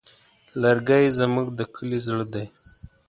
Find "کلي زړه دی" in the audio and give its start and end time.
1.75-2.45